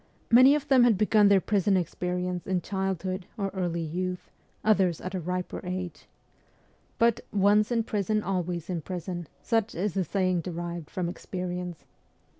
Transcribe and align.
Many 0.31 0.55
of 0.55 0.67
them 0.67 0.83
had 0.83 0.97
begun 0.97 1.27
their 1.27 1.39
prison 1.39 1.77
experience 1.77 2.47
in 2.47 2.61
childhood 2.61 3.27
or 3.37 3.49
early 3.49 3.83
youth, 3.83 4.31
others 4.63 4.99
at 4.99 5.13
a 5.13 5.19
riper 5.19 5.61
age. 5.63 6.07
But 6.97 7.19
'once 7.31 7.71
in 7.71 7.83
prison, 7.83 8.23
always 8.23 8.67
in 8.67 8.81
prison/ 8.81 9.27
such 9.43 9.75
is 9.75 9.93
the 9.93 10.03
saying 10.03 10.41
derived 10.41 10.89
from 10.89 11.07
experience. 11.07 11.85